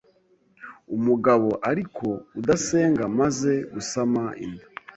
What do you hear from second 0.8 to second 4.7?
umugabo ariko udasenga, maze gusama inda